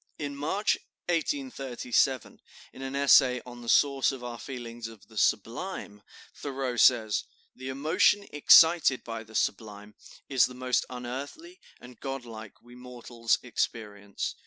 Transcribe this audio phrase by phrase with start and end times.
[0.17, 0.79] In March,
[1.09, 2.41] 1837,
[2.73, 6.01] in an essay on the source of our feeling of the sublime,
[6.33, 7.23] Thoreau says:
[7.55, 9.93] "The emotion excited by the sublime
[10.27, 14.33] is the most unearthly and god like we mortals experience.